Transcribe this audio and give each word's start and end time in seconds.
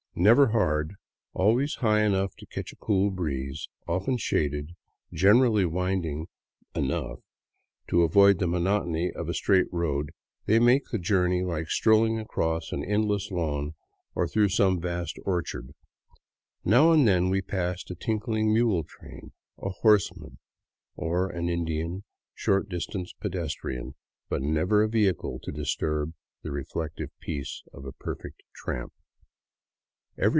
Never 0.13 0.47
hard, 0.47 0.95
always 1.33 1.75
high 1.75 2.03
enough 2.03 2.35
to 2.35 2.45
catch 2.45 2.73
a 2.73 2.75
cool 2.75 3.11
breeze, 3.11 3.69
often 3.87 4.17
shaded, 4.17 4.75
gener 5.13 5.45
ally 5.47 5.63
winding 5.63 6.27
enough 6.75 7.19
to 7.89 8.03
avoid 8.03 8.37
the 8.37 8.45
monotony 8.45 9.09
of 9.09 9.29
a 9.29 9.33
straight 9.33 9.71
road, 9.71 10.11
they 10.47 10.59
make 10.59 10.83
the 10.91 10.99
journey 10.99 11.43
like 11.43 11.69
strolling 11.71 12.19
across 12.19 12.73
an 12.73 12.83
endless 12.83 13.31
lawn 13.31 13.73
or 14.13 14.27
through 14.27 14.49
some 14.49 14.81
vast 14.81 15.17
orchard. 15.25 15.73
Now 16.65 16.91
and 16.91 17.07
then 17.07 17.29
we 17.29 17.41
passed 17.41 17.89
a 17.89 17.95
tinkling 17.95 18.53
mule 18.53 18.83
train, 18.83 19.31
a 19.59 19.69
horseman, 19.69 20.39
or 20.97 21.29
an 21.29 21.47
Indian 21.47 22.03
short 22.35 22.67
distance 22.67 23.13
pedestrian, 23.13 23.95
but 24.27 24.41
never 24.41 24.83
a 24.83 24.89
vehicle 24.89 25.39
to 25.43 25.53
disturb 25.53 26.13
the 26.43 26.51
reflective 26.51 27.11
peace 27.21 27.63
of 27.71 27.85
a 27.85 27.93
perfect 27.93 28.43
tramp. 28.53 28.91